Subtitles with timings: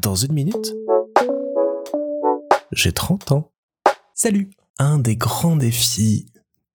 [0.00, 0.74] Dans une minute,
[2.72, 3.52] j'ai 30 ans.
[4.14, 6.32] Salut Un des grands défis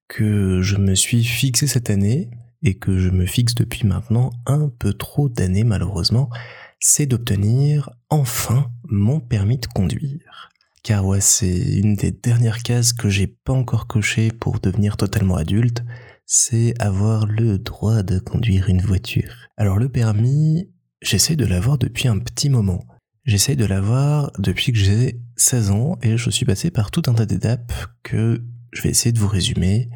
[0.08, 2.29] que je me suis fixé cette année,
[2.64, 6.29] et que je me fixe depuis maintenant un peu trop d'années malheureusement,
[6.79, 10.50] c'est d'obtenir enfin mon permis de conduire.
[10.84, 15.36] Car ouais, c'est une des dernières cases que j'ai pas encore coché pour devenir totalement
[15.36, 15.84] adulte,
[16.25, 19.34] c'est avoir le droit de conduire une voiture.
[19.55, 20.72] Alors le permis,
[21.04, 22.86] j'essaie de l'avoir depuis un petit moment.
[23.25, 27.14] J'essaie de l'avoir depuis que j'ai 16 ans et je suis passé par tout un
[27.14, 29.89] tas d'étapes que je vais essayer de vous résumer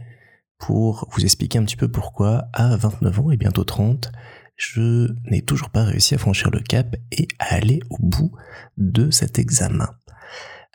[0.60, 4.12] pour vous expliquer un petit peu pourquoi à 29 ans et bientôt 30,
[4.56, 8.32] je n'ai toujours pas réussi à franchir le cap et à aller au bout
[8.78, 9.90] de cet examen.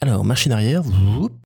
[0.02, 0.82] Alors, machine arrière,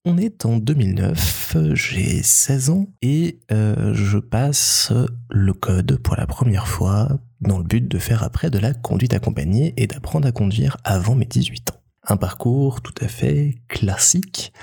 [0.06, 4.95] on est en 2009, j'ai 16 ans et euh, je passe
[5.28, 9.12] le code pour la première fois dans le but de faire après de la conduite
[9.12, 11.83] accompagnée et d'apprendre à conduire avant mes 18 ans.
[12.09, 14.55] Un parcours tout à fait classique,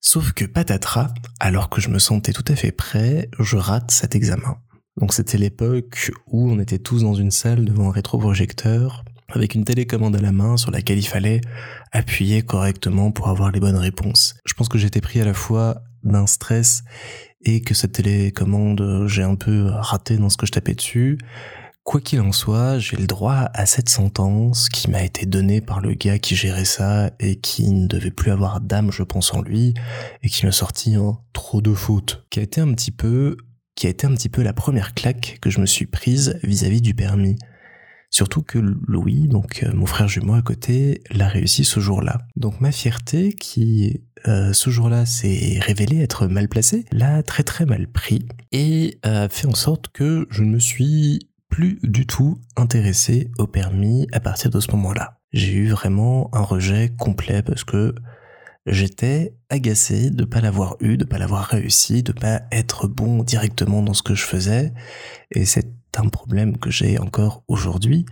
[0.00, 4.16] sauf que patatras, alors que je me sentais tout à fait prêt, je rate cet
[4.16, 4.58] examen.
[5.00, 9.64] Donc c'était l'époque où on était tous dans une salle devant un rétroprojecteur, avec une
[9.64, 11.40] télécommande à la main sur laquelle il fallait
[11.92, 14.34] appuyer correctement pour avoir les bonnes réponses.
[14.44, 16.82] Je pense que j'étais pris à la fois d'un stress
[17.42, 21.18] et que cette télécommande, j'ai un peu raté dans ce que je tapais dessus.
[21.86, 25.80] Quoi qu'il en soit, j'ai le droit à cette sentence qui m'a été donnée par
[25.80, 29.40] le gars qui gérait ça et qui ne devait plus avoir d'âme, je pense, en
[29.40, 29.72] lui,
[30.24, 33.36] et qui m'a sorti un trop de fautes, qui a été un petit peu,
[33.76, 36.80] qui a été un petit peu la première claque que je me suis prise vis-à-vis
[36.80, 37.36] du permis.
[38.10, 42.18] Surtout que Louis, donc euh, mon frère jumeau à côté, l'a réussi ce jour-là.
[42.36, 47.66] Donc ma fierté, qui euh, ce jour-là s'est révélée être mal placée, l'a très très
[47.66, 52.40] mal pris et a fait en sorte que je ne me suis plus du tout
[52.56, 55.18] intéressé au permis à partir de ce moment-là.
[55.32, 57.94] J'ai eu vraiment un rejet complet parce que
[58.66, 63.82] j'étais agacé de pas l'avoir eu, de pas l'avoir réussi, de pas être bon directement
[63.82, 64.72] dans ce que je faisais
[65.30, 68.06] et c'est un problème que j'ai encore aujourd'hui.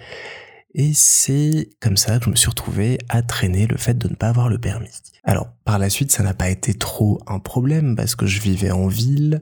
[0.75, 4.15] Et c'est comme ça que je me suis retrouvé à traîner le fait de ne
[4.15, 4.91] pas avoir le permis.
[5.23, 8.71] Alors, par la suite, ça n'a pas été trop un problème parce que je vivais
[8.71, 9.41] en ville,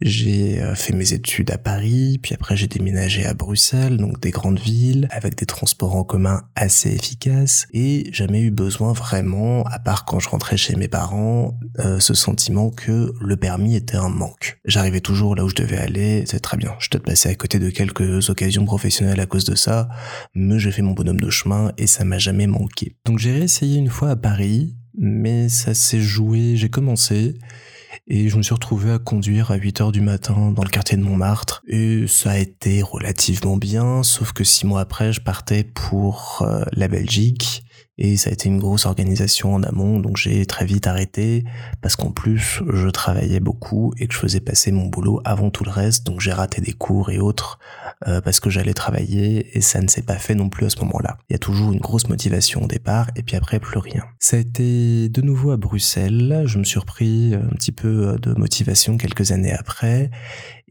[0.00, 4.30] j'ai euh, fait mes études à Paris, puis après j'ai déménagé à Bruxelles, donc des
[4.30, 9.78] grandes villes, avec des transports en commun assez efficaces, et jamais eu besoin vraiment, à
[9.78, 14.08] part quand je rentrais chez mes parents, euh, ce sentiment que le permis était un
[14.08, 14.60] manque.
[14.64, 16.74] J'arrivais toujours là où je devais aller, c'est très bien.
[16.78, 19.88] Je peut-être passé à côté de quelques occasions professionnelles à cause de ça,
[20.34, 22.96] mais j'ai fait mon bonhomme de chemin et ça m'a jamais manqué.
[23.06, 27.36] Donc j'ai réessayé une fois à Paris, mais ça s'est joué, j'ai commencé,
[28.06, 30.96] et je me suis retrouvé à conduire à 8 heures du matin dans le quartier
[30.96, 35.64] de Montmartre et ça a été relativement bien sauf que six mois après je partais
[35.64, 37.63] pour euh, la Belgique
[37.98, 41.44] et ça a été une grosse organisation en amont, donc j'ai très vite arrêté
[41.80, 45.64] parce qu'en plus je travaillais beaucoup et que je faisais passer mon boulot avant tout
[45.64, 47.58] le reste, donc j'ai raté des cours et autres
[48.08, 50.78] euh, parce que j'allais travailler et ça ne s'est pas fait non plus à ce
[50.80, 51.18] moment-là.
[51.30, 54.04] Il y a toujours une grosse motivation au départ et puis après plus rien.
[54.18, 58.34] Ça a été de nouveau à Bruxelles, je me suis repris un petit peu de
[58.34, 60.10] motivation quelques années après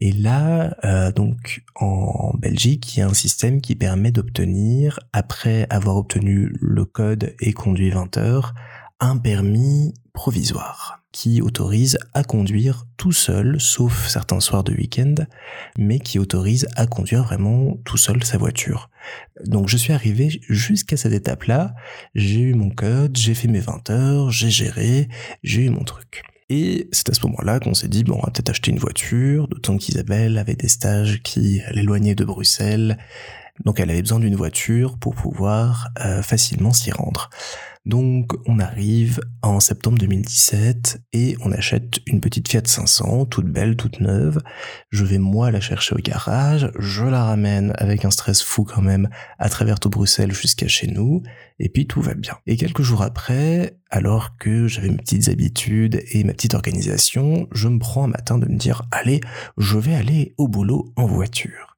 [0.04, 5.66] et là, euh, donc en Belgique, il y a un système qui permet d'obtenir, après
[5.70, 8.52] avoir obtenu le code et conduit 20 heures,
[9.00, 15.14] un permis provisoire qui autorise à conduire tout seul, sauf certains soirs de week-end,
[15.78, 18.90] mais qui autorise à conduire vraiment tout seul sa voiture.
[19.46, 21.74] Donc je suis arrivé jusqu'à cette étape-là,
[22.14, 25.08] j'ai eu mon code, j'ai fait mes 20 heures, j'ai géré,
[25.42, 26.24] j'ai eu mon truc.
[26.50, 29.48] Et c'est à ce moment-là qu'on s'est dit, bon, on va peut-être acheter une voiture,
[29.48, 32.98] d'autant qu'Isabelle avait des stages qui l'éloignaient de Bruxelles,
[33.64, 37.30] donc elle avait besoin d'une voiture pour pouvoir euh, facilement s'y rendre.
[37.84, 43.76] Donc on arrive en septembre 2017 et on achète une petite Fiat 500, toute belle,
[43.76, 44.40] toute neuve.
[44.88, 48.80] Je vais moi la chercher au garage, je la ramène avec un stress fou quand
[48.80, 51.22] même à travers tout Bruxelles jusqu'à chez nous,
[51.58, 52.38] et puis tout va bien.
[52.46, 57.68] Et quelques jours après, alors que j'avais mes petites habitudes et ma petite organisation, je
[57.68, 59.20] me prends un matin de me dire, allez,
[59.58, 61.73] je vais aller au boulot en voiture.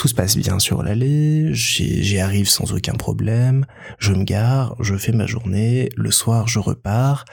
[0.00, 3.66] Tout se passe bien sur l'allée, j'y arrive sans aucun problème,
[3.98, 7.26] je me gare, je fais ma journée, le soir je repars,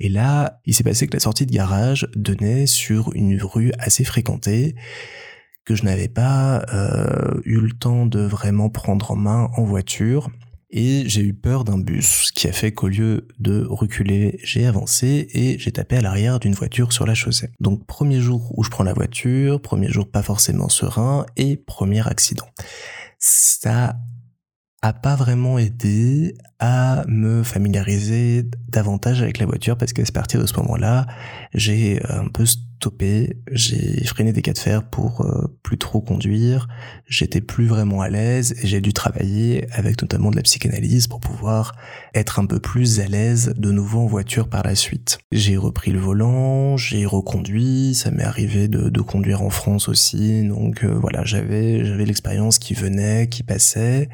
[0.00, 4.02] et là, il s'est passé que la sortie de garage donnait sur une rue assez
[4.02, 4.76] fréquentée,
[5.66, 10.30] que je n'avais pas euh, eu le temps de vraiment prendre en main en voiture,
[10.70, 14.66] et j'ai eu peur d'un bus, ce qui a fait qu'au lieu de reculer, j'ai
[14.66, 17.50] avancé et j'ai tapé à l'arrière d'une voiture sur la chaussée.
[17.60, 22.06] Donc premier jour où je prends la voiture, premier jour pas forcément serein et premier
[22.06, 22.46] accident.
[23.18, 23.96] Ça
[24.82, 30.46] a pas vraiment aidé à me familiariser davantage avec la voiture parce qu'à partir de
[30.46, 31.06] ce moment-là,
[31.54, 32.44] j'ai un peu
[32.76, 36.68] stoppé, j'ai freiné des cas de fer pour euh, plus trop conduire,
[37.06, 41.20] j'étais plus vraiment à l'aise et j'ai dû travailler avec notamment de la psychanalyse pour
[41.20, 41.74] pouvoir
[42.14, 45.18] être un peu plus à l'aise de nouveau en voiture par la suite.
[45.32, 50.82] J'ai repris le volant, j'ai reconduit, ça m'est arrivé de, conduire en France aussi, donc
[50.82, 54.08] euh, voilà, j'avais j'avais l'expérience qui venait, qui passait.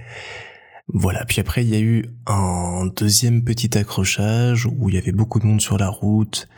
[0.88, 5.12] Voilà, puis après il y a eu un deuxième petit accrochage où il y avait
[5.12, 6.48] beaucoup de monde sur la route.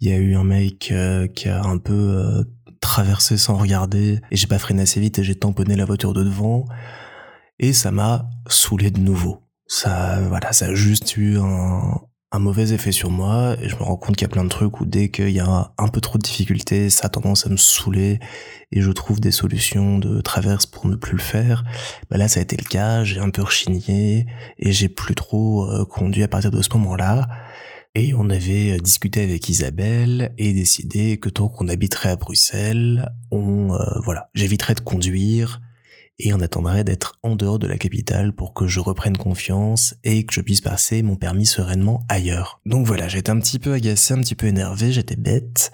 [0.00, 2.44] Il y a eu un mec euh, qui a un peu euh,
[2.80, 6.22] traversé sans regarder et j'ai pas freiné assez vite et j'ai tamponné la voiture de
[6.22, 6.66] devant
[7.58, 9.42] et ça m'a saoulé de nouveau.
[9.66, 12.00] Ça, voilà, ça a juste eu un,
[12.30, 14.50] un mauvais effet sur moi et je me rends compte qu'il y a plein de
[14.50, 17.48] trucs où dès qu'il y a un peu trop de difficultés, ça a tendance à
[17.48, 18.20] me saouler
[18.70, 21.64] et je trouve des solutions de traverse pour ne plus le faire.
[22.10, 24.26] Bah là, ça a été le cas, j'ai un peu rechigné
[24.58, 27.28] et j'ai plus trop euh, conduit à partir de ce moment-là.
[27.98, 33.10] Et on avait euh, discuté avec Isabelle et décidé que tant qu'on habiterait à Bruxelles,
[33.32, 35.60] on euh, voilà, j'éviterais de conduire
[36.20, 40.24] et on attendrait d'être en dehors de la capitale pour que je reprenne confiance et
[40.24, 42.60] que je puisse passer mon permis sereinement ailleurs.
[42.66, 45.72] Donc voilà, j'étais un petit peu agacé, un petit peu énervé, j'étais bête.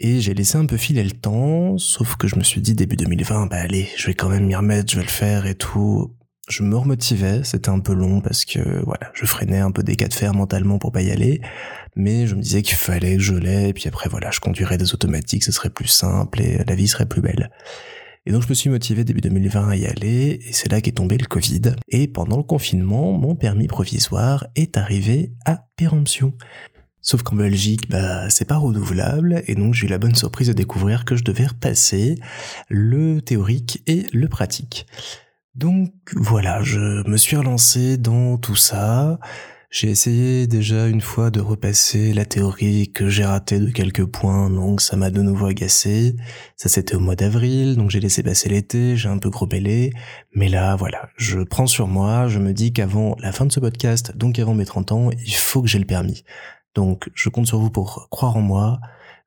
[0.00, 2.96] Et j'ai laissé un peu filer le temps, sauf que je me suis dit début
[2.96, 6.12] 2020, bah allez, je vais quand même m'y remettre, je vais le faire et tout.
[6.48, 9.96] Je me remotivais, c'était un peu long parce que voilà, je freinais un peu des
[9.96, 11.40] cas de fer mentalement pour pas y aller,
[11.96, 14.78] mais je me disais qu'il fallait que je l'aie, et puis après voilà, je conduirais
[14.78, 17.50] des automatiques, ce serait plus simple et la vie serait plus belle.
[18.26, 20.92] Et donc je me suis motivé début 2020 à y aller, et c'est là qu'est
[20.92, 21.74] tombé le Covid.
[21.88, 26.32] Et pendant le confinement, mon permis provisoire est arrivé à péremption.
[27.02, 30.52] Sauf qu'en Belgique, bah, c'est pas renouvelable, et donc j'ai eu la bonne surprise de
[30.52, 32.16] découvrir que je devais repasser
[32.68, 34.86] le théorique et le pratique.
[35.56, 39.18] Donc voilà, je me suis relancé dans tout ça.
[39.70, 44.50] J'ai essayé déjà une fois de repasser la théorie que j'ai raté de quelques points,
[44.50, 46.14] donc ça m'a de nouveau agacé.
[46.56, 49.94] Ça c'était au mois d'avril, donc j'ai laissé passer l'été, j'ai un peu grobellé.
[50.34, 53.60] Mais là, voilà, je prends sur moi, je me dis qu'avant la fin de ce
[53.60, 56.22] podcast, donc avant mes 30 ans, il faut que j'ai le permis.
[56.74, 58.78] Donc je compte sur vous pour croire en moi,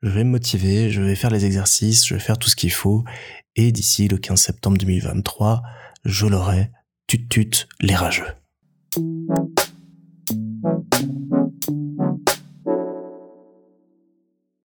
[0.03, 2.71] je vais me motiver, je vais faire les exercices, je vais faire tout ce qu'il
[2.71, 3.03] faut,
[3.55, 5.63] et d'ici le 15 septembre 2023,
[6.05, 6.71] je l'aurai,
[7.07, 8.38] tut tut les rageux.